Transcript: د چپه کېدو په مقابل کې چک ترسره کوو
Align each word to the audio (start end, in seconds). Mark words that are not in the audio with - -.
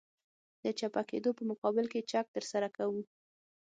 د 0.63 0.65
چپه 0.79 1.01
کېدو 1.09 1.29
په 1.37 1.43
مقابل 1.51 1.85
کې 1.91 2.07
چک 2.11 2.25
ترسره 2.35 2.67
کوو 2.77 3.01